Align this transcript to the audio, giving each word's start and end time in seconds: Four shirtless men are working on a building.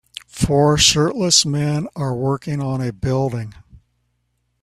Four 0.25 0.79
shirtless 0.79 1.45
men 1.45 1.87
are 1.95 2.15
working 2.15 2.59
on 2.59 2.81
a 2.81 2.91
building. 2.91 3.53